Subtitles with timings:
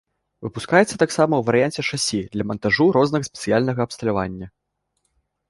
[0.45, 4.47] Выпускаецца таксама ў варыянце шасі для мантажу рознага спецыяльнага абсталявання.